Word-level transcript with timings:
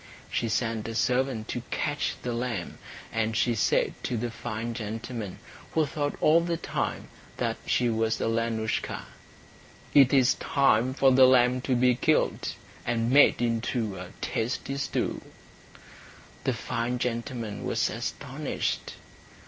She 0.31 0.49
sent 0.49 0.87
a 0.87 0.95
servant 0.95 1.47
to 1.49 1.61
catch 1.69 2.15
the 2.23 2.33
lamb; 2.33 2.79
and 3.13 3.37
she 3.37 3.53
said 3.53 3.93
to 4.01 4.17
the 4.17 4.31
fine 4.31 4.73
gentleman, 4.73 5.37
who 5.73 5.85
thought 5.85 6.15
all 6.19 6.41
the 6.41 6.57
time 6.57 7.09
that 7.37 7.57
she 7.67 7.87
was 7.87 8.19
Alenoushka, 8.19 9.05
"It 9.93 10.11
is 10.11 10.33
time 10.33 10.95
for 10.95 11.11
the 11.11 11.25
lamb 11.27 11.61
to 11.61 11.75
be 11.75 11.93
killed, 11.93 12.53
and 12.83 13.11
made 13.11 13.43
into 13.43 13.95
a 13.95 14.07
tasty 14.21 14.77
stew." 14.77 15.21
The 16.45 16.53
fine 16.53 16.97
gentleman 16.97 17.63
was 17.63 17.87
astonished. 17.91 18.93